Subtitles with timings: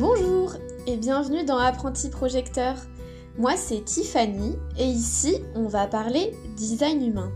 [0.00, 0.54] Bonjour
[0.86, 2.74] et bienvenue dans Apprenti Projecteur.
[3.36, 7.30] Moi c'est Tiffany et ici on va parler design humain.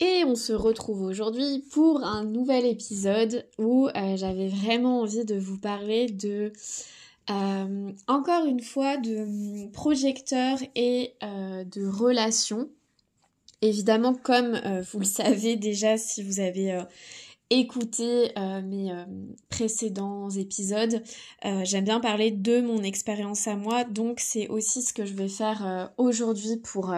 [0.00, 5.38] Et on se retrouve aujourd'hui pour un nouvel épisode où euh, j'avais vraiment envie de
[5.38, 6.52] vous parler de
[7.30, 12.68] euh, encore une fois de projecteurs et euh, de relations.
[13.62, 14.60] Évidemment, comme
[14.90, 16.82] vous le savez déjà si vous avez
[17.50, 18.92] écouté mes
[19.48, 21.02] précédents épisodes,
[21.42, 25.28] j'aime bien parler de mon expérience à moi, donc c'est aussi ce que je vais
[25.28, 26.94] faire aujourd'hui pour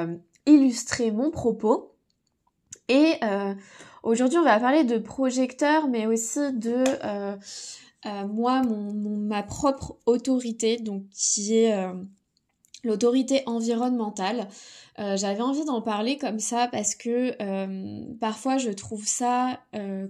[0.47, 1.95] illustrer mon propos.
[2.88, 3.15] Et
[4.02, 6.84] aujourd'hui, on va parler de projecteurs, mais aussi de
[8.06, 11.92] euh, moi, ma propre autorité, donc qui est euh,
[12.85, 14.49] l'autorité environnementale.
[14.99, 17.35] Euh, j'avais envie d'en parler comme ça parce que
[18.19, 19.61] parfois je trouve ça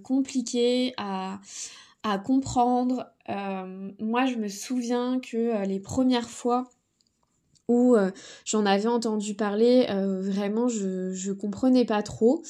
[0.03, 1.38] compliqué à,
[2.24, 3.07] comprendre.
[3.29, 6.65] moi, je me souviens que les premières fois
[7.69, 7.96] où
[8.45, 12.43] j'en avais entendu parler, vraiment, je, je comprenais pas trop.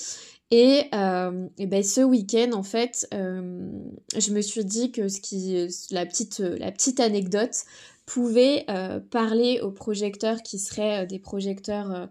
[0.53, 3.71] Et, euh, ben ce week-end, en fait, euh,
[4.15, 7.65] je me suis dit que ce qui, la la petite anecdote
[8.07, 12.09] pouvait euh, parler aux projecteurs qui seraient des projecteurs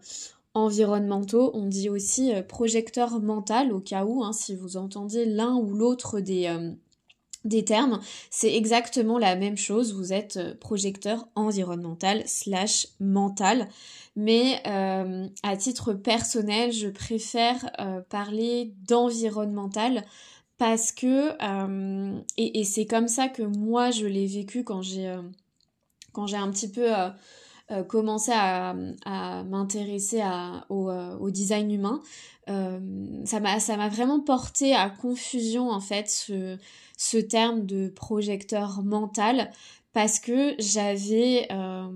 [0.53, 1.52] environnementaux.
[1.53, 6.19] On dit aussi projecteur mental au cas où, hein, si vous entendez l'un ou l'autre
[6.19, 6.47] des
[7.44, 9.94] des termes, c'est exactement la même chose.
[9.94, 13.67] Vous êtes euh, projecteur environnemental slash mental.
[14.16, 20.03] Mais euh, à titre personnel, je préfère euh, parler d'environnemental
[20.58, 21.31] parce que,
[22.38, 25.12] et, c'est comme ça que moi je l'ai vécu quand j'ai
[26.13, 26.87] quand j'ai un petit peu
[27.87, 28.73] commencé à,
[29.43, 30.21] m'intéresser
[30.69, 32.01] au, au, design humain.
[33.25, 36.09] ça m'a vraiment porté à confusion en fait
[36.97, 39.51] ce, terme de projecteur mental
[39.93, 41.88] parce que j'avais euh,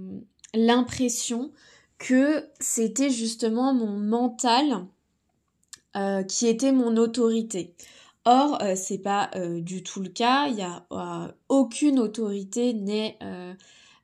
[0.54, 1.52] l'impression
[1.98, 4.86] que c'était justement mon mental
[5.96, 7.74] euh, qui était mon autorité.
[8.26, 10.48] Or, euh, c'est pas du tout le cas.
[10.48, 10.86] Il y a
[11.48, 13.18] aucune autorité n'est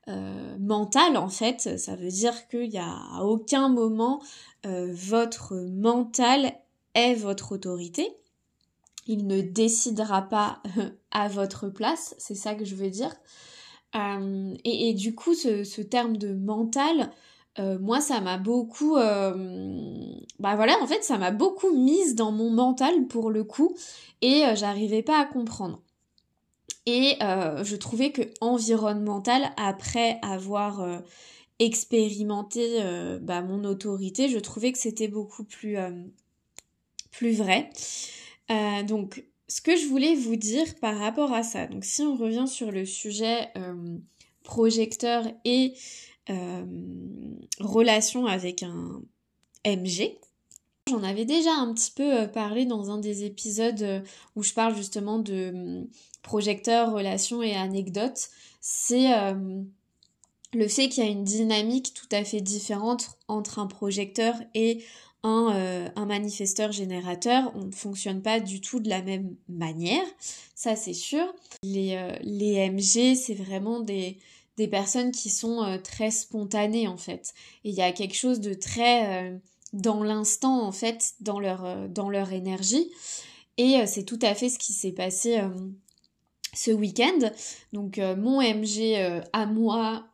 [0.06, 1.78] mentale en fait.
[1.78, 4.22] Ça veut dire qu'il y a à aucun moment
[4.64, 6.52] votre mental
[6.94, 8.16] est votre autorité
[9.06, 10.62] il ne décidera pas
[11.10, 13.14] à votre place, c'est ça que je veux dire.
[13.94, 17.10] Euh, et, du coup, ce, terme de mental,
[17.58, 18.96] euh, moi, ça m'a beaucoup...
[18.96, 23.74] Euh, bah voilà, en fait, ça m'a beaucoup mise dans mon mental pour le coup,
[24.22, 25.82] et j'arrivais pas à comprendre.
[26.86, 31.02] Et je trouvais que environnemental, après avoir
[31.60, 32.82] expérimenté
[33.20, 35.76] bah, mon autorité, je trouvais que c'était beaucoup plus,
[37.12, 37.70] plus vrai.
[38.50, 42.16] Euh, donc, ce que je voulais vous dire par rapport à ça, donc si on
[42.16, 43.98] revient sur le sujet euh,
[44.42, 45.74] projecteur et
[46.30, 46.64] euh,
[47.60, 49.02] relation avec un
[49.64, 50.18] MG,
[50.88, 54.02] j'en avais déjà un petit peu parlé dans un des épisodes
[54.36, 55.86] où je parle justement de
[56.22, 58.28] projecteur, relation et anecdote.
[58.60, 59.10] C'est
[60.54, 64.84] le fait qu'il y a une dynamique tout à fait différente entre un projecteur et
[65.24, 70.04] euh, un, manifesteur générateur, on ne fonctionne pas du tout de la même manière,
[70.56, 71.24] ça c'est sûr.
[71.62, 74.18] Les, euh, MG, c'est vraiment des,
[74.56, 77.34] des personnes qui sont euh, très spontanées en fait.
[77.64, 79.40] Et il y a quelque chose de très
[79.72, 82.90] dans l'instant en fait, dans leur, dans leur énergie.
[83.58, 85.40] Et c'est tout à fait ce qui s'est passé
[86.54, 87.30] ce week-end.
[87.72, 90.06] Donc mon MG à moi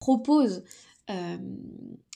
[0.00, 0.62] propose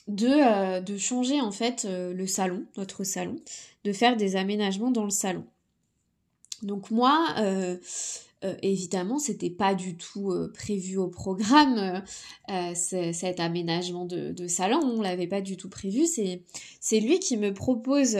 [0.07, 3.37] de, euh, de changer en fait euh, le salon, notre salon,
[3.83, 5.45] de faire des aménagements dans le salon.
[6.63, 7.27] Donc moi,
[8.43, 12.03] euh, évidemment, c'était pas du tout prévu au programme
[12.73, 16.05] cet aménagement de, salon, on l'avait pas du tout prévu.
[16.05, 18.15] C'est lui qui me propose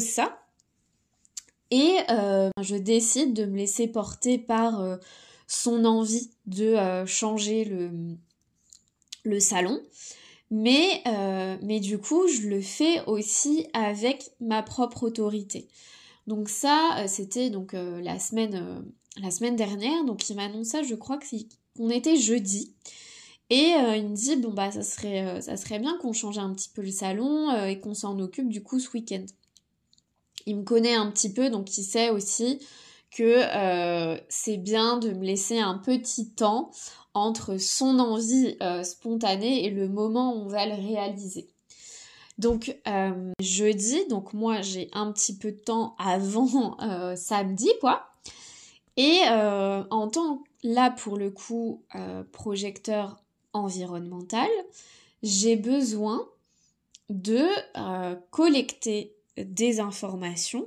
[0.00, 0.38] ça
[1.70, 1.96] et
[2.60, 4.98] je décide de me laisser porter par
[5.46, 7.90] son envie de changer
[9.24, 9.80] le salon.
[10.52, 15.68] Euh, mais du coup, je le fais aussi avec ma propre autorité.
[16.30, 18.84] Donc ça, euh, c'était donc euh, la semaine
[19.20, 20.04] la semaine dernière.
[20.04, 22.74] Donc il m'annonce ça, je crois qu'on était jeudi.
[23.52, 26.68] Et il me dit bon bah ça serait ça serait bien qu'on change un petit
[26.68, 29.24] peu le salon et qu'on s'en occupe du coup ce week-end.
[30.46, 32.60] Il me connaît un petit peu donc il sait aussi
[33.10, 33.42] que
[34.28, 36.70] c'est bien de me laisser un petit temps
[37.14, 41.48] entre son envie euh, spontanée et le moment où on va le réaliser.
[42.40, 42.74] Donc
[43.38, 46.78] jeudi, donc moi j'ai un petit peu de temps avant
[47.14, 48.06] samedi quoi.
[48.96, 51.82] Et en tant là pour le coup
[52.32, 53.22] projecteur
[53.52, 54.48] environnemental,
[55.22, 56.26] j'ai besoin
[57.10, 57.46] de
[58.30, 60.66] collecter des informations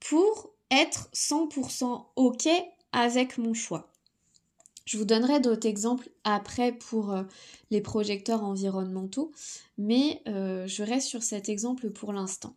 [0.00, 2.48] pour être 100% OK
[2.92, 3.92] avec mon choix.
[4.84, 7.22] Je vous donnerai d'autres exemples après pour euh,
[7.70, 9.32] les projecteurs environnementaux,
[9.78, 12.54] mais euh, je reste sur cet exemple pour l'instant.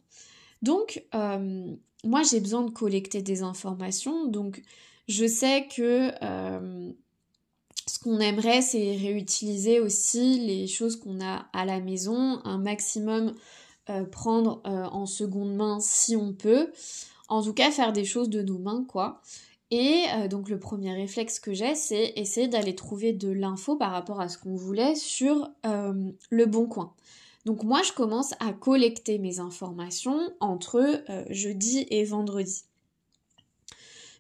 [0.62, 4.26] Donc, euh, moi, j'ai besoin de collecter des informations.
[4.26, 4.62] Donc,
[5.08, 6.12] je sais que
[7.88, 13.34] ce qu'on aimerait, c'est réutiliser aussi les choses qu'on a à la maison, un maximum
[14.12, 16.72] prendre en seconde main si on peut.
[17.30, 19.22] En tout cas, faire des choses de nos mains, quoi.
[19.70, 23.92] Et euh, donc le premier réflexe que j'ai, c'est essayer d'aller trouver de l'info par
[23.92, 26.94] rapport à ce qu'on voulait sur euh, le bon coin.
[27.46, 30.80] Donc moi, je commence à collecter mes informations entre
[31.10, 32.64] euh, jeudi et vendredi.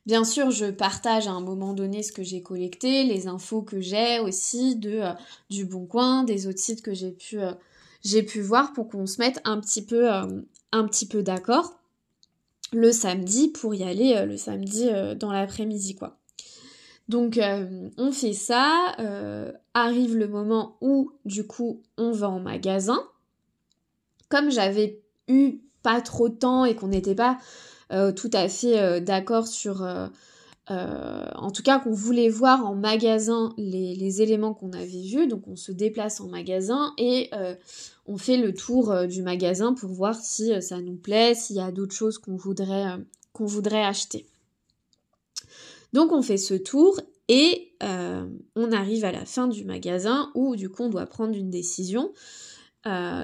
[0.05, 3.81] Bien sûr, je partage à un moment donné ce que j'ai collecté, les infos que
[3.81, 5.01] j'ai aussi de
[5.49, 7.39] du Bon Coin, des autres sites que j'ai pu
[8.05, 11.76] j'ai pu voir pour qu'on se mette un petit peu un petit peu d'accord
[12.73, 16.17] le samedi pour y aller euh, le samedi euh, dans l'après-midi quoi.
[17.07, 18.95] Donc euh, on fait ça,
[19.73, 22.99] arrive le moment où du coup on va en magasin.
[24.27, 27.37] Comme j'avais eu pas trop de temps et qu'on n'était pas
[28.17, 29.87] tout à fait d'accord sur
[30.69, 35.27] euh, en tout cas qu'on voulait voir en magasin les, éléments qu'on avait vus.
[35.27, 37.55] Donc on se déplace en magasin et euh,
[38.05, 41.61] on fait le tour euh, du magasin pour voir si ça nous plaît, s'il y
[41.61, 42.97] a d'autres choses qu'on voudrait,
[43.31, 44.27] qu'on voudrait acheter.
[45.93, 46.99] Donc on fait ce tour
[47.29, 47.71] et
[48.55, 52.13] on arrive à la fin du magasin où du coup on doit prendre une décision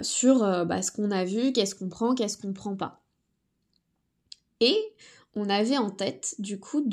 [0.01, 3.01] sur bah, ce qu'on a vu, qu'est-ce qu'on prend, qu'est-ce qu'on prend pas.
[4.59, 4.77] Et
[5.35, 6.83] on avait en tête du coup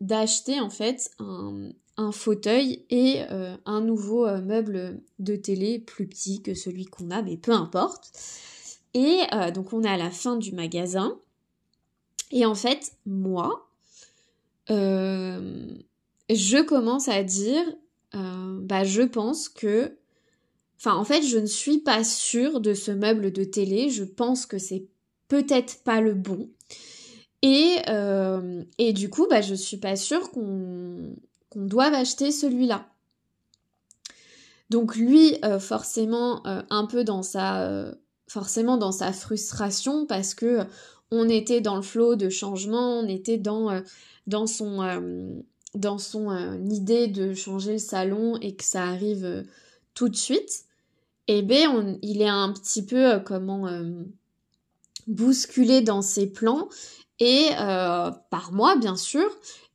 [0.00, 1.72] d'acheter en fait un,
[2.12, 7.20] fauteuil et euh, un nouveau euh, meuble de télé plus petit que celui qu'on a,
[7.20, 8.10] mais peu importe.
[8.94, 11.18] Et euh, donc on est à la fin du magasin.
[12.30, 13.68] Et en fait, moi,
[14.68, 17.62] je commence à dire,
[18.14, 19.96] bah je pense que,
[20.78, 23.90] enfin en fait, je ne suis pas sûre de ce meuble de télé.
[23.90, 24.86] Je pense que c'est
[25.28, 26.48] peut-être pas le bon.
[27.42, 31.14] Et, euh, et du coup, bah, je suis pas sûre qu'on
[31.48, 32.86] qu'on doive acheter celui-là.
[34.68, 37.92] Donc lui, euh, forcément, euh, un peu dans sa,
[38.28, 40.60] forcément dans sa frustration parce que
[41.10, 43.82] on était dans le flot de changement, on était dans,
[44.28, 45.42] dans son,
[45.74, 49.44] dans son idée de changer le salon et que ça arrive
[49.94, 50.66] tout de suite.
[51.26, 53.68] Et eh ben, il est un petit peu comment
[55.08, 56.68] bousculé dans ses plans
[57.20, 59.28] et euh, par moi bien sûr.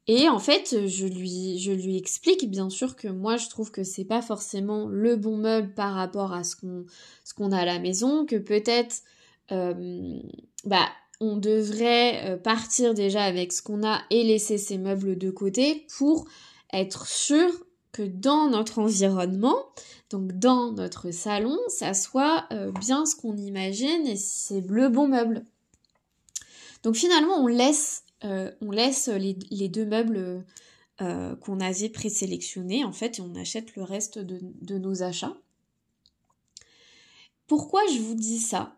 [0.07, 4.21] Et en fait, je lui, explique bien sûr que moi je trouve que c'est pas
[4.21, 6.85] forcément le bon meuble par rapport à ce qu'on,
[7.23, 9.01] ce qu'on a à la maison, que peut-être
[9.51, 10.19] euh,
[10.65, 10.87] bah
[11.21, 15.87] on devrait euh, partir déjà avec ce qu'on a et laisser ces meubles de côté
[15.97, 16.27] pour
[16.71, 17.49] être sûr
[17.91, 19.57] que dans notre environnement,
[20.11, 22.47] donc dans notre salon, ça soit
[22.79, 25.45] bien ce qu'on imagine et c'est le bon meuble.
[26.85, 30.45] Donc finalement, on laisse, euh, on laisse les, deux meubles
[31.01, 35.35] euh, qu'on avait présélectionnés, en fait, et on achète le reste de, nos achats.
[37.47, 38.77] Pourquoi je vous dis ça?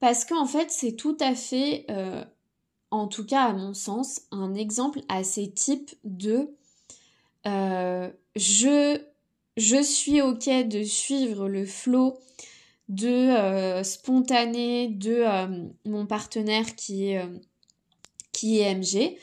[0.00, 2.24] Parce qu'en fait, c'est tout à fait, euh,
[2.90, 6.48] en tout cas à mon sens, un exemple assez type de
[7.44, 8.98] je,
[9.58, 12.18] je suis ok de suivre le flot
[12.88, 17.38] de euh, spontané de euh, mon partenaire qui est, euh,
[18.32, 19.16] qui est MG.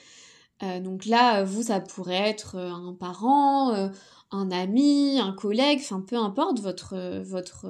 [0.81, 3.91] donc là, vous, ça pourrait être un parent,
[4.31, 7.67] un ami, un collègue, enfin peu importe votre, votre,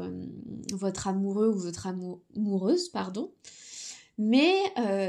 [0.72, 3.32] votre amoureux ou votre amoureuse, pardon.
[4.20, 4.54] Mais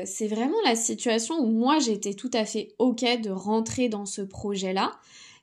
[0.07, 4.23] c'est vraiment la situation où moi j'étais tout à fait ok de rentrer dans ce
[4.23, 4.93] projet-là,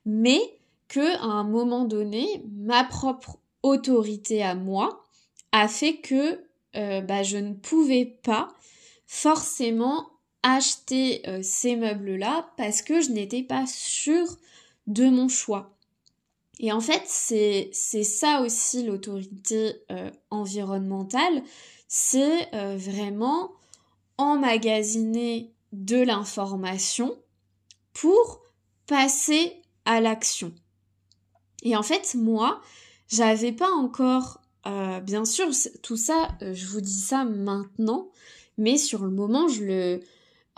[0.06, 0.42] mais
[0.88, 5.01] que à un moment donné, ma propre autorité à moi
[5.52, 6.44] a fait que
[6.76, 8.48] euh, bah, je ne pouvais pas
[9.06, 10.10] forcément
[10.44, 14.38] acheter euh, ces meubles-là parce que je n'étais pas sûre
[14.88, 15.78] de mon choix.
[16.60, 21.44] Et en fait, c'est ça aussi l'autorité euh, environnementale,
[21.88, 23.52] c'est vraiment
[24.18, 27.18] emmagasiner de l'information
[27.94, 28.42] pour
[28.86, 30.54] passer à l'action.
[31.64, 32.62] Et en fait, moi,
[33.08, 35.48] j'avais pas encore bien sûr,
[35.82, 38.10] tout ça, je vous dis ça maintenant,
[38.58, 40.00] mais sur le moment, je le,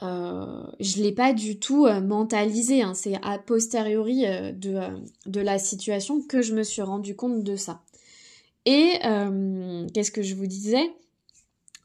[0.01, 2.81] euh, je l'ai pas du tout mentalisé.
[2.81, 2.93] Hein.
[2.93, 4.79] C'est a posteriori de,
[5.25, 7.81] de la situation que je me suis rendu compte de ça.
[8.65, 8.99] Et
[9.93, 10.93] qu'est-ce que je vous disais?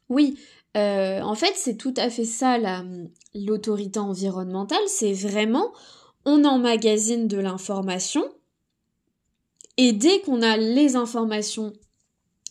[0.09, 0.37] Oui,
[0.75, 2.57] en fait, c'est tout à fait ça
[3.33, 4.79] l'autorité environnementale.
[4.87, 5.71] C'est vraiment
[6.25, 8.23] on emmagasine de l'information
[9.77, 11.73] et dès qu'on a les informations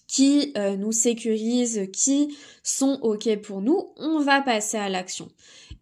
[0.09, 5.29] qui euh, nous sécurisent, qui sont OK pour nous, on va passer à l'action.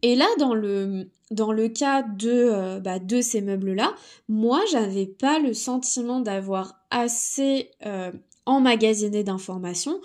[0.02, 3.94] Et là, dans le, cas de, euh, bah, de ces meubles-là,
[4.28, 8.12] moi, j'avais pas le sentiment d'avoir assez euh,
[8.44, 10.00] emmagasiné d'informations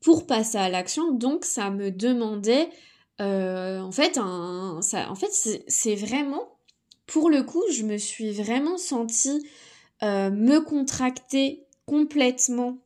[0.00, 2.68] pour passer à l'action, donc ça me demandait,
[3.20, 6.58] en fait, en fait, c'est vraiment,
[7.06, 9.46] pour le coup, je me suis vraiment sentie
[10.02, 12.78] me contracter complètement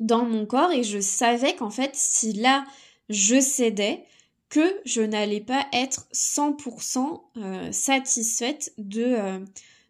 [0.00, 2.64] dans mon corps et je savais qu'en fait, si là,
[3.08, 4.04] je cédais,
[4.50, 9.38] que je n'allais pas être 100% euh, satisfaite de, euh,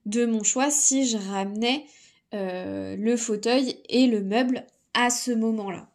[0.06, 1.86] de mon choix si je ramenais
[2.34, 5.88] euh, le fauteuil et le meuble à ce moment-là.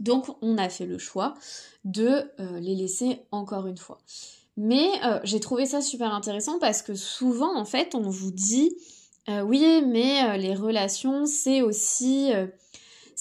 [0.00, 1.34] Donc on a fait le choix
[1.84, 3.98] de les laisser encore une fois.
[4.56, 4.88] Mais
[5.24, 8.74] j'ai trouvé ça super intéressant parce que souvent en fait on vous dit
[9.28, 12.30] oui mais les relations c'est aussi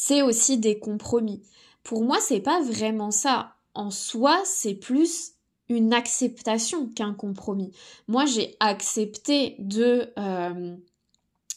[0.01, 1.41] c'est aussi des compromis.
[1.83, 3.55] Pour moi, c'est pas vraiment ça.
[3.73, 5.33] En soi, c'est plus
[5.67, 7.73] une acceptation qu'un compromis.
[8.07, 10.73] Moi, j'ai accepté de euh,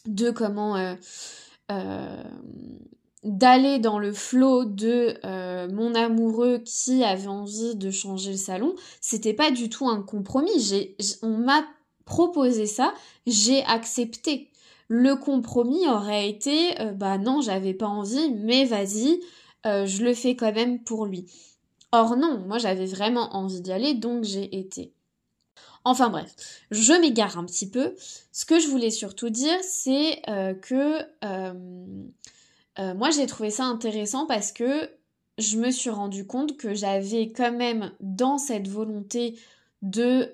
[0.07, 0.95] de comment euh,
[1.71, 2.21] euh,
[3.23, 5.15] d'aller dans le flot de
[5.71, 8.75] mon amoureux qui avait envie de changer le salon.
[8.99, 10.59] C'était pas du tout un compromis.
[10.59, 11.63] J'ai, on m'a
[12.03, 12.93] proposé ça,
[13.25, 14.49] j'ai accepté.
[14.87, 19.19] Le compromis aurait été, euh, bah non, j'avais pas envie, mais vas-y,
[19.65, 21.25] euh, je le fais quand même pour lui.
[21.91, 24.93] Or non, moi j'avais vraiment envie d'y aller, donc j'ai été.
[25.85, 26.33] Enfin bref,
[26.71, 27.93] je m'égare un petit peu.
[28.31, 30.99] Ce que je voulais surtout dire, c'est euh, que
[32.95, 34.89] moi j'ai trouvé ça intéressant parce que
[35.37, 39.37] je me suis rendu compte que j'avais quand même dans cette volonté
[39.81, 40.31] de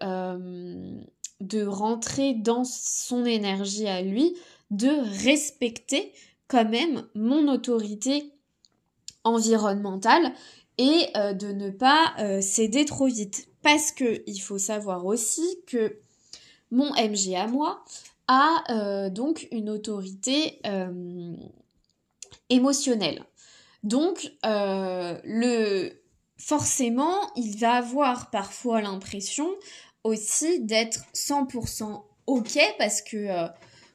[1.40, 4.36] de rentrer dans son énergie à lui,
[4.72, 4.90] de
[5.24, 6.14] respecter
[6.48, 8.34] quand même mon autorité
[9.24, 10.34] environnementale
[10.78, 13.48] et euh, de ne pas euh, céder trop vite.
[13.62, 16.00] Parce que il faut savoir aussi que
[16.72, 17.84] mon MG à moi
[18.28, 20.62] a euh, donc une autorité
[22.50, 23.26] émotionnelle.
[23.84, 25.92] Donc le
[26.38, 29.50] forcément, il va avoir parfois l'impression
[30.04, 33.48] aussi d'être 100% ok parce que euh,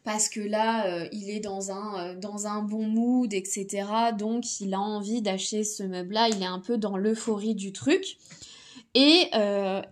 [0.02, 3.86] parce que là euh, il est dans un euh, dans un bon mood etc
[4.18, 7.72] donc il a envie d'acheter ce meuble là il est un peu dans l'euphorie du
[7.72, 8.16] truc.
[8.96, 9.28] Et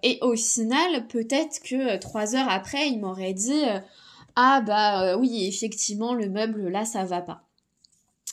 [0.04, 3.64] et au final peut-être que trois heures après il m'aurait dit
[4.36, 7.42] ah bah oui effectivement le meuble là ça va pas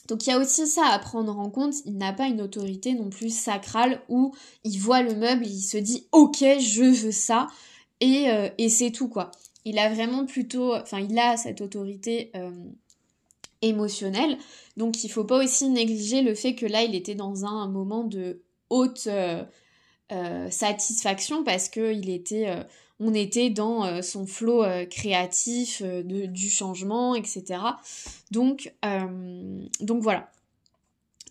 [0.10, 2.94] donc il y a aussi ça à prendre en compte, il n'a pas une autorité
[2.96, 7.48] non plus sacrale où il voit le meuble, il se dit ok je veux ça,
[8.02, 9.30] et, euh, et c'est tout quoi.
[9.66, 12.50] Il a vraiment plutôt, enfin il a cette autorité euh,
[13.62, 14.38] émotionnelle,
[14.78, 18.04] donc il faut pas aussi négliger le fait que là il était dans un moment
[18.04, 22.66] de haute euh, satisfaction parce que il était,
[23.00, 27.62] on était dans son flot créatif de, du changement, etc.
[28.32, 28.74] Donc,
[29.82, 30.30] voilà.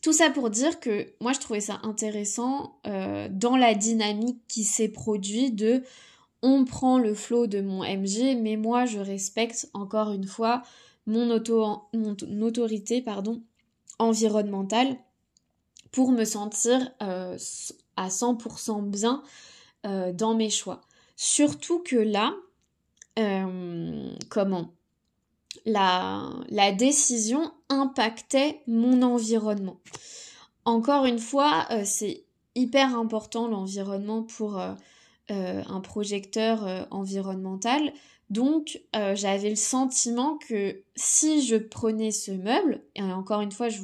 [0.01, 4.89] Tout ça pour dire que moi je trouvais ça intéressant dans la dynamique qui s'est
[4.89, 5.83] produite de
[6.43, 10.63] on prend le flot de mon MG, mais moi je respecte encore une fois
[11.07, 11.89] mon, auto,
[12.41, 13.43] autorité pardon,
[13.99, 14.97] environnementale
[15.91, 17.37] pour me sentir euh,
[17.97, 19.23] à 100% bien
[19.87, 20.83] euh, dans mes choix.
[21.21, 22.35] Surtout que là,
[23.19, 24.73] euh, comment
[25.67, 26.31] la,
[26.79, 29.81] décision impactait mon environnement.
[30.65, 34.59] Encore une fois, c'est hyper important l'environnement pour
[35.31, 37.93] euh, un projecteur euh, environnemental.
[38.31, 43.69] Donc euh, j'avais le sentiment que si je prenais ce meuble, et encore une fois
[43.69, 43.79] je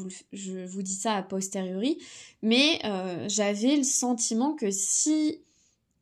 [0.64, 1.98] vous dis ça a posteriori,
[2.40, 2.80] mais
[3.28, 5.42] j'avais le sentiment que si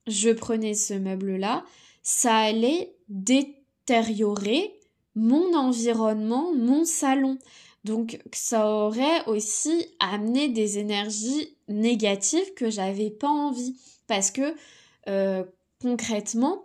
[0.06, 1.64] je prenais ce meuble-là,
[2.02, 4.78] ça allait détériorer
[5.14, 7.38] mon environnement, mon salon.
[7.84, 14.54] Donc ça aurait aussi amené des énergies négatives que j'avais pas envie parce que
[15.08, 15.44] euh,
[15.80, 16.62] concrètement,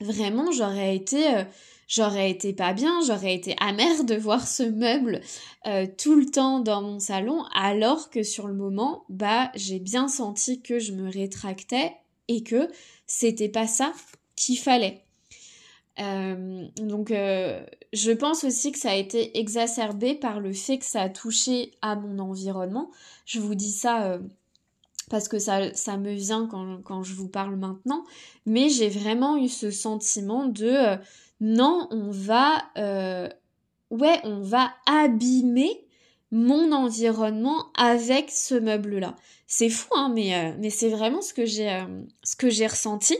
[0.00, 1.44] vraiment, j'aurais été, euh,
[1.86, 5.20] j'aurais été pas bien, j'aurais été amère de voir ce meuble
[5.66, 10.08] euh, tout le temps dans mon salon, alors que sur le moment, bah j'ai bien
[10.08, 11.92] senti que je me rétractais
[12.28, 12.68] et que
[13.06, 13.92] c'était pas ça
[14.36, 15.04] qu'il fallait.
[15.98, 20.84] Euh, donc euh, je pense aussi que ça a été exacerbé par le fait que
[20.84, 22.90] ça a touché à mon environnement.
[23.26, 24.20] Je vous dis ça
[25.10, 28.04] parce que ça, ça me vient quand, quand je vous parle maintenant,
[28.46, 30.98] mais j'ai vraiment eu ce sentiment de
[31.40, 33.28] non, on va, euh,
[33.90, 35.86] ouais, on va abîmer
[36.30, 39.16] mon environnement avec ce meuble-là.
[39.46, 43.16] C'est fou, hein, mais, euh, mais c'est vraiment ce que j'ai, euh, ressenti.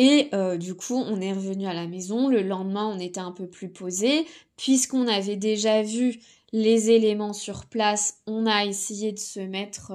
[0.00, 2.28] Et du coup, on est revenu à la maison.
[2.28, 4.28] Le lendemain, on était un peu plus posé.
[4.56, 6.20] Puisqu'on avait déjà vu
[6.52, 9.92] les éléments sur place, on a essayé de se mettre,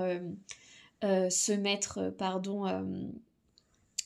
[1.01, 2.65] se mettre, pardon,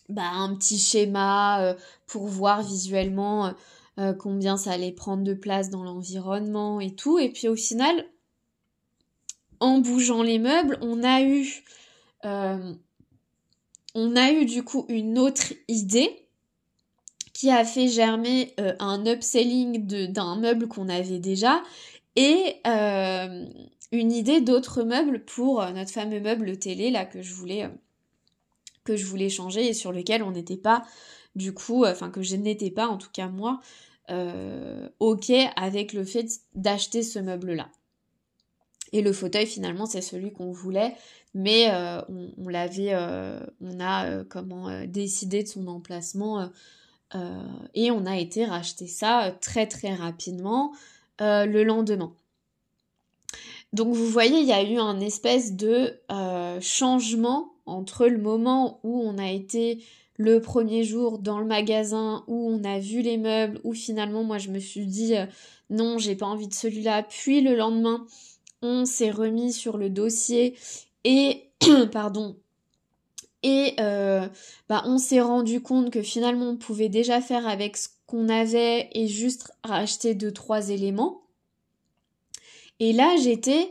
[0.09, 1.73] bah, un petit schéma euh,
[2.05, 3.53] pour voir visuellement
[3.97, 7.19] euh, euh, combien ça allait prendre de place dans l'environnement et tout.
[7.19, 8.05] Et puis au final,
[9.59, 11.63] en bougeant les meubles, on a eu,
[12.23, 16.27] on a eu du coup une autre idée
[17.33, 21.63] qui a fait germer un upselling d'un meuble qu'on avait déjà
[22.15, 27.69] et une idée d'autres meubles pour notre fameux meuble télé là que je voulais
[28.87, 30.83] que je voulais changer et sur lequel on n'était pas,
[31.35, 33.59] du coup, euh, enfin que je n'étais pas, en tout cas moi,
[34.09, 37.69] euh, ok avec le fait d'acheter ce meuble-là.
[38.93, 40.95] Et le fauteuil, finalement, c'est celui qu'on voulait,
[41.33, 42.01] mais euh,
[42.37, 46.49] on, l'avait, on a comment décidé de son emplacement
[47.73, 50.73] et on a été racheter ça très très rapidement
[51.19, 52.13] le lendemain.
[53.73, 55.99] Donc vous voyez, il y a eu un espèce de
[56.61, 59.83] changement entre le moment où on a été
[60.17, 64.37] le premier jour dans le magasin, où on a vu les meubles, où finalement moi
[64.37, 65.25] je me suis dit euh,
[65.69, 68.05] non, j'ai pas envie de celui-là, puis le lendemain
[68.61, 70.55] on s'est remis sur le dossier
[71.03, 71.43] et
[71.91, 72.35] pardon
[73.43, 74.27] et euh,
[74.67, 78.89] bah, on s'est rendu compte que finalement on pouvait déjà faire avec ce qu'on avait
[78.93, 81.21] et juste racheter deux trois éléments.
[82.79, 83.69] Et là j'étais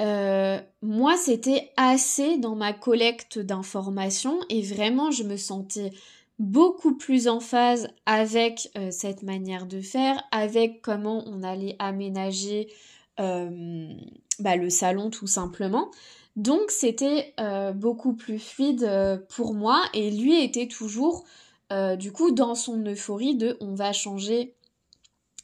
[0.00, 5.92] euh, moi, c'était assez dans ma collecte d'informations et vraiment, je me sentais
[6.38, 12.72] beaucoup plus en phase avec euh, cette manière de faire, avec comment on allait aménager
[13.18, 13.92] euh,
[14.38, 15.90] bah, le salon tout simplement.
[16.36, 17.34] Donc c'était
[17.74, 18.88] beaucoup plus fluide
[19.28, 21.24] pour moi et lui était toujours
[21.98, 24.54] du coup dans son euphorie de on va changer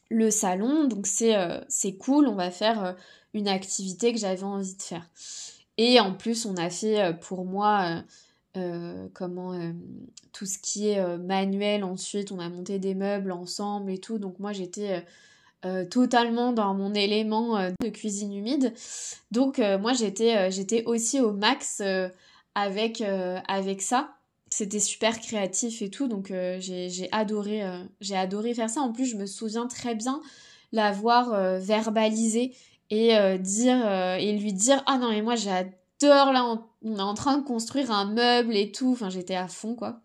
[0.09, 2.97] le salon, donc c'est cool, on va faire
[3.37, 5.09] une activité que j'avais envie de faire.
[5.79, 8.03] Et en plus, on a fait euh, pour moi
[8.57, 9.59] euh, euh, comment
[10.33, 11.85] tout ce qui est manuel.
[11.85, 14.19] Ensuite, on a monté des meubles ensemble et tout.
[14.19, 15.05] Donc moi, j'étais
[15.91, 18.73] totalement dans mon élément de cuisine humide.
[19.31, 21.83] Donc moi, j'étais j'étais aussi au max
[22.55, 24.15] avec avec ça.
[24.51, 26.09] C'était super créatif et tout.
[26.09, 27.63] Donc j'ai adoré
[28.01, 28.81] j'ai adoré faire ça.
[28.81, 30.23] En plus, je me souviens très bien
[30.73, 32.55] l'avoir verbalisé
[32.91, 36.45] et euh, euh, et lui dire ah non mais moi j'adore là
[36.83, 38.93] on, est en train de construire un meuble et tout.
[38.93, 40.01] Enfin j'étais à fond quoi.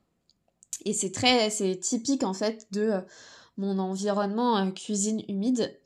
[0.85, 3.01] Et c'est très c'est typique en fait de euh,
[3.57, 5.77] mon environnement cuisine humide.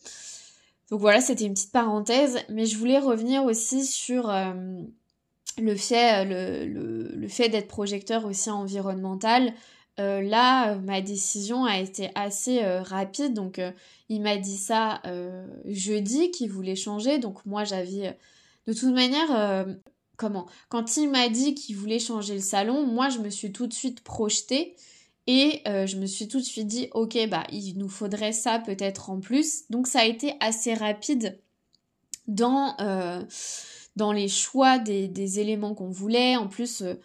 [0.90, 4.32] Donc voilà c'était une petite parenthèse mais je voulais revenir aussi sur
[5.58, 9.54] le fait d'être projecteur aussi environnemental
[10.00, 13.34] euh, là, ma décision a été assez euh, rapide.
[13.34, 13.72] Donc, euh,
[14.10, 15.02] il m'a dit ça
[15.66, 17.18] jeudi qu'il voulait changer.
[17.20, 18.18] Donc, moi, j'avais.
[18.68, 19.66] de toute manière,
[20.18, 20.48] comment?
[20.70, 23.74] Quand il m'a dit qu'il voulait changer le salon, moi, je me suis tout de
[23.74, 24.76] suite projetée.
[25.28, 29.10] Et je me suis tout de suite dit, ok, bah, il nous faudrait ça peut-être
[29.10, 29.64] en plus.
[29.72, 31.40] Donc, ça a été assez rapide
[32.28, 32.76] dans,
[33.96, 36.36] dans les choix des, éléments qu'on voulait.
[36.36, 36.96] En plus, euh,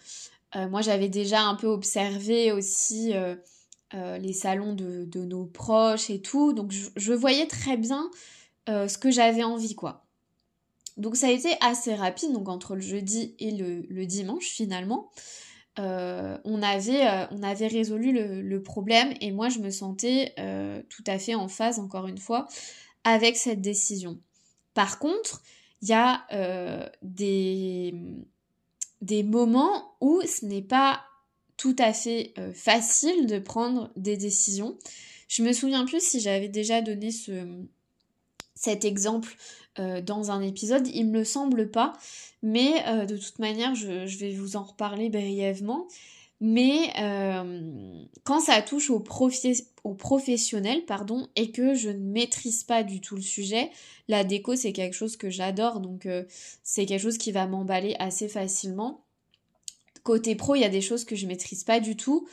[0.54, 3.36] moi, j'avais déjà un peu observé aussi euh,
[3.94, 8.10] euh, les salons de, nos proches et tout, donc je, voyais très bien
[8.66, 10.06] ce que j'avais envie, quoi.
[10.96, 15.10] Donc ça a été assez rapide, donc entre le jeudi et le, dimanche finalement.
[15.76, 20.34] on, avait, on avait résolu le, problème et moi je me sentais
[20.88, 22.46] tout à fait en phase, encore une fois,
[23.02, 24.20] avec cette décision.
[24.74, 25.42] Par contre,
[25.82, 26.26] il y a
[27.02, 27.92] des,
[29.00, 31.02] des moments où ce n'est pas
[31.56, 34.78] tout à fait euh, facile de prendre des décisions.
[35.28, 37.46] Je me souviens plus si j'avais déjà donné ce,
[38.54, 39.36] cet exemple
[39.78, 41.92] euh, dans un épisode, il me semble pas,
[42.42, 45.86] mais euh, de toute manière, je, vais vous en reparler brièvement.
[46.42, 46.90] Mais
[48.24, 49.04] quand ça touche au,
[49.84, 53.70] au professionnel pardon, et que je ne maîtrise pas du tout le sujet,
[54.08, 56.08] la déco c'est quelque chose que j'adore, donc
[56.62, 59.04] c'est quelque chose qui va m'emballer assez facilement.
[60.02, 62.26] Côté pro, il y a des choses que je maîtrise pas du tout.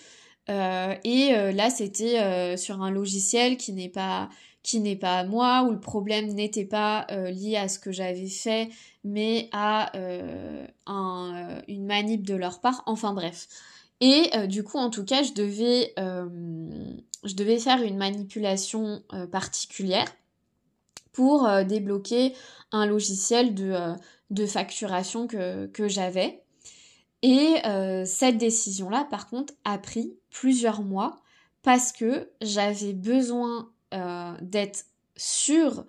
[0.49, 4.29] Euh, et euh, là, c'était euh, sur un logiciel qui n'est pas
[4.63, 8.27] qui n'est pas à moi, où le problème n'était pas lié à ce que j'avais
[8.27, 8.67] fait,
[9.05, 9.93] mais à
[10.85, 12.83] un, une manip de leur part.
[12.85, 13.47] Enfin bref.
[13.99, 20.05] Et du coup, en tout cas, je devais, je devais faire une manipulation particulière
[21.13, 22.33] pour débloquer
[22.71, 23.95] un logiciel de,
[24.29, 26.43] de facturation que, que j'avais.
[27.23, 31.17] Et euh, cette décision-là, par contre, a pris plusieurs mois
[31.63, 35.85] parce que j'avais besoin euh, d'être sûre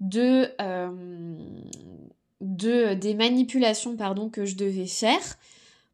[0.00, 1.36] de, euh,
[2.40, 5.36] de, des manipulations pardon, que je devais faire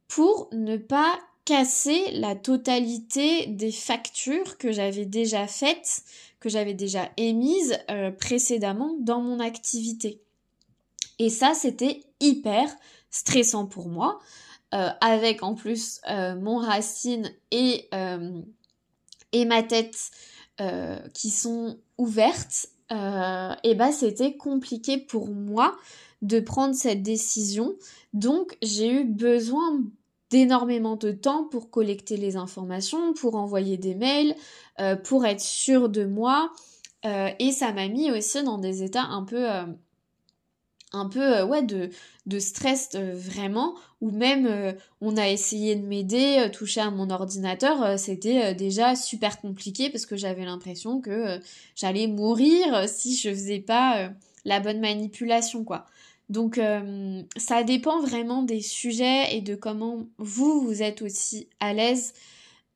[0.07, 6.03] pour ne pas casser la totalité des factures que j'avais déjà faites,
[6.41, 7.79] que j'avais déjà émises
[8.19, 10.21] précédemment dans mon activité.
[11.19, 12.69] Et ça, c'était hyper
[13.11, 14.19] stressant pour moi
[14.75, 18.43] euh, avec en plus euh, mon racine et, euh,
[19.33, 20.11] et ma tête
[21.15, 25.77] qui sont ouvertes, et bah c'était compliqué pour moi
[26.23, 27.75] de prendre cette décision.
[28.13, 29.83] Donc j'ai eu besoin
[30.35, 34.35] d'énormément de temps pour collecter les informations, pour envoyer des mails,
[35.05, 36.51] pour être sûre de moi.
[37.05, 39.47] et ça m'a mis aussi dans des états un peu
[40.94, 41.90] un peu euh, ouais de,
[42.27, 47.11] de stress euh, vraiment ou même euh, on a essayé de m'aider toucher à mon
[47.11, 51.40] ordinateur c'était déjà super compliqué parce que j'avais l'impression que
[51.75, 54.11] j'allais mourir si je faisais pas
[54.44, 55.87] la bonne manipulation quoi
[56.29, 56.61] donc
[57.37, 62.15] ça dépend vraiment des sujets et de comment vous vous êtes aussi à l'aise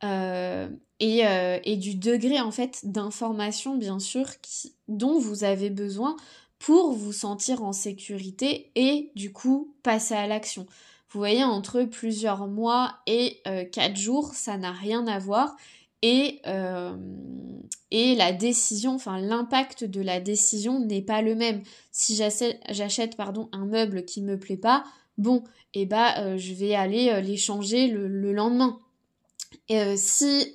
[0.03, 1.23] et,
[1.65, 4.27] et, du degré en fait d'information bien sûr
[4.87, 6.17] dont vous avez besoin
[6.59, 10.67] pour vous sentir en sécurité et du coup passer à l'action.
[11.11, 15.57] Vous voyez, entre plusieurs mois et euh, quatre jours, ça n'a rien à voir.
[16.03, 16.95] Et, euh,
[17.91, 21.63] et la décision, enfin l'impact de la décision n'est pas le même.
[21.91, 24.85] Si j'achète pardon un meuble qui me plaît pas,
[25.17, 25.43] bon,
[25.75, 28.79] eh bah euh, je vais aller l'échanger le, le, lendemain.
[29.69, 30.53] Et si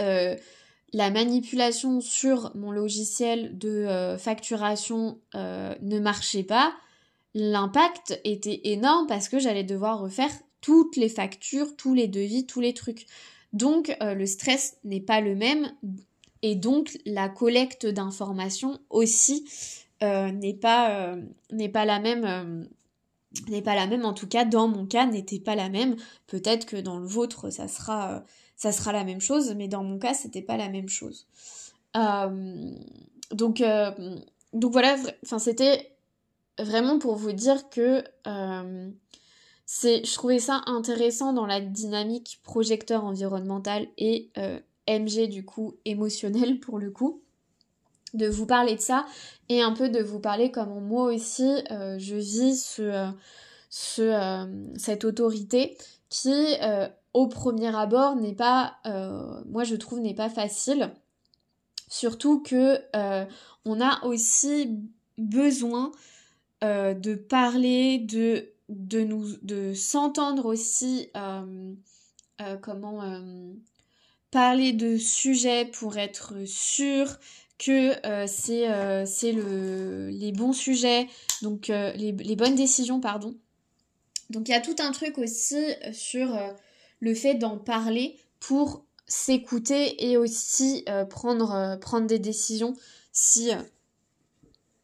[0.94, 6.74] la manipulation sur mon logiciel de euh, facturation euh, ne marchait pas,
[7.34, 12.62] l'impact était énorme parce que j'allais devoir refaire toutes les factures, tous les devis, tous
[12.62, 13.08] les trucs.
[13.54, 15.74] Donc euh, le stress n'est pas le même
[16.44, 19.50] et donc la collecte d'informations aussi
[20.02, 21.16] n'est pas
[21.52, 22.68] n'est pas la même
[23.48, 25.96] n'est pas la même en tout cas dans mon cas n'était pas la même
[26.28, 28.24] peut-être que dans le vôtre ça sera
[28.56, 31.28] ça sera la même chose, mais dans mon cas, c'était pas la même chose.
[31.98, 32.72] Euh,
[33.32, 33.92] donc, euh,
[34.54, 35.96] donc voilà, enfin c'était
[36.58, 38.90] vraiment pour vous dire que euh,
[39.66, 44.32] c'est, je trouvais ça intéressant dans la dynamique projecteur environnemental et
[44.88, 47.22] MG du coup émotionnel pour le coup
[48.14, 49.06] de vous parler de ça
[49.50, 53.12] et un peu de vous parler comment moi aussi je vis ce,
[53.72, 55.76] ce cette autorité
[56.10, 56.56] qui
[57.14, 60.92] au premier abord n'est pas, euh, moi je trouve, n'est pas facile.
[61.88, 63.26] Surtout que euh,
[63.66, 64.80] on a aussi
[65.18, 65.92] besoin
[66.64, 71.12] euh, de parler, de, de nous, de s'entendre aussi,
[72.62, 73.02] comment
[74.34, 77.20] parler de sujets pour être sûr
[77.58, 77.94] que
[78.28, 81.08] c'est c'est le les bons sujets,
[81.42, 83.36] donc les, les bonnes décisions, pardon.
[84.30, 86.38] Donc il y a tout un truc aussi sur
[87.00, 92.76] le fait d'en parler pour s'écouter et aussi euh, prendre, euh, prendre des décisions
[93.12, 93.58] si euh,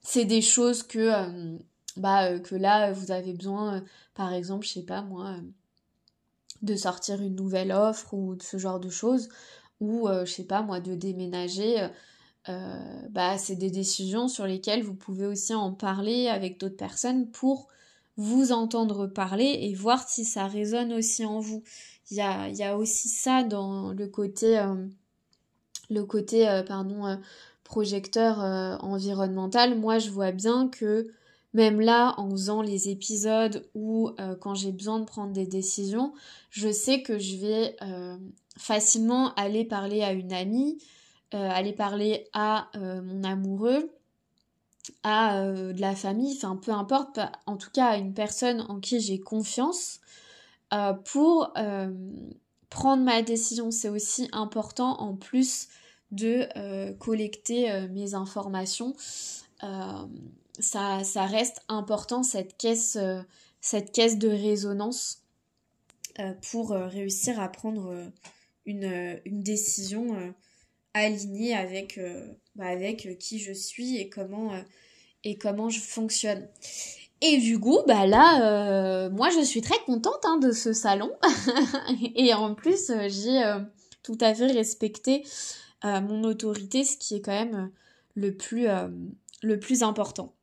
[0.01, 1.57] c'est des choses que,
[1.97, 3.83] bah, que là vous avez besoin,
[4.13, 5.35] par exemple, je sais pas moi,
[6.62, 9.30] de sortir une nouvelle offre ou ce genre de choses,
[9.80, 11.88] ou je sais pas moi, de déménager.
[13.10, 17.67] bah, c'est des décisions sur lesquelles vous pouvez aussi en parler avec d'autres personnes pour
[18.17, 21.63] vous entendre parler et voir si ça résonne aussi en vous
[22.12, 24.88] il y a, aussi ça dans le côté, euh,
[25.89, 27.15] le côté euh, pardon, euh,
[27.63, 28.39] projecteur
[28.84, 29.78] environnemental.
[29.78, 31.08] Moi, je vois bien que
[31.53, 36.13] même là, en faisant les épisodes ou quand j'ai besoin de prendre des décisions,
[36.51, 37.75] je sais que je vais
[38.57, 40.77] facilement aller parler à une amie,
[41.31, 43.89] aller parler à mon amoureux,
[45.03, 48.99] à de la famille, enfin peu importe, en tout cas à une personne en qui
[48.99, 49.99] j'ai confiance
[50.73, 51.91] euh, pour, euh,
[52.69, 55.69] prendre ma décision, c'est aussi important en plus
[56.12, 56.47] de
[56.99, 58.95] collecter mes informations.
[60.60, 62.98] Ça, ça reste important cette caisse,
[63.62, 65.24] cette caisse de résonance
[66.52, 68.12] pour réussir à prendre
[68.65, 70.34] une, une décision
[70.93, 72.00] alignée avec,
[72.56, 74.52] bah, avec qui je suis et comment,
[75.24, 76.48] et comment je fonctionne.
[77.22, 81.12] Et du coup, bah là, euh, moi je suis très contente hein, de ce salon.
[82.15, 83.60] et en plus, euh, j'ai euh,
[84.04, 85.24] tout à fait respecté
[85.84, 87.72] mon autorité, ce qui est quand même
[88.13, 88.67] le plus,
[89.41, 90.34] le plus important.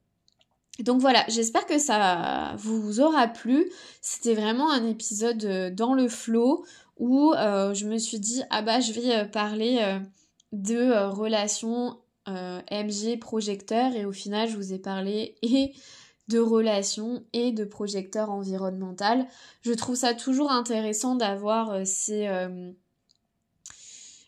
[0.80, 3.70] Donc voilà, j'espère que ça vous aura plu.
[4.00, 6.64] C'était vraiment un épisode dans le flow
[6.98, 9.80] où je me suis dit, ah bah je vais parler
[10.52, 15.72] de relations MG projecteur et au final je vous ai parlé et
[16.28, 19.26] de relations et de projecteurs environnemental.
[19.62, 22.72] Je trouve ça toujours intéressant d'avoir euh, ces euh,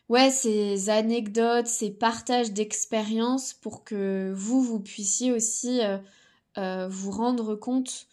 [0.08, 5.80] ouais, ces anecdotes, ces partages d'expériences pour que vous vous puissiez aussi
[6.58, 8.06] euh, vous rendre compte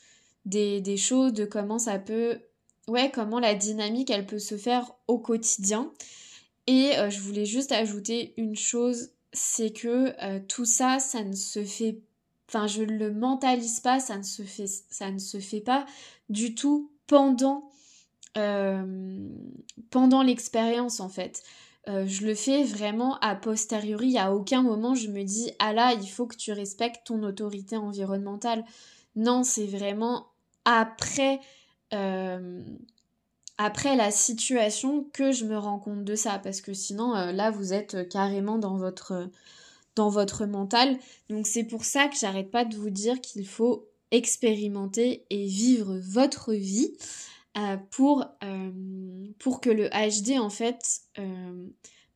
[0.45, 2.39] des, des, choses, de comment ça peut
[2.87, 5.91] ouais, comment la dynamique elle peut se faire au quotidien.
[6.67, 11.99] Et je voulais juste ajouter une chose, c'est que tout ça, ça ne se fait
[12.47, 15.85] enfin je ne le mentalise pas, ça ne se fait, ça ne se fait pas
[16.29, 17.69] du tout pendant,
[18.37, 19.29] euh,
[19.89, 21.43] pendant l'expérience en fait.
[21.87, 25.93] Euh, je le fais vraiment a posteriori, à aucun moment je me dis ah là
[25.93, 28.65] il faut que tu respectes ton autorité environnementale.
[29.15, 30.27] Non, c'est vraiment
[30.65, 31.39] après
[31.93, 32.63] euh,
[33.59, 37.71] après la situation que je me rends compte de ça parce que sinon là vous
[37.71, 39.29] êtes carrément dans votre
[39.95, 40.97] dans votre mental.
[41.29, 45.99] Donc c'est pour ça que j'arrête pas de vous dire qu'il faut expérimenter et vivre
[46.01, 46.93] votre vie
[47.57, 48.71] euh, pour, euh,
[49.39, 51.67] pour que le HD en fait euh,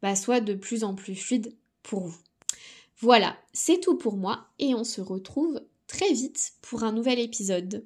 [0.02, 2.20] bah, soit de plus en plus fluide pour vous.
[2.98, 7.86] Voilà, c'est tout pour moi et on se retrouve très vite pour un nouvel épisode.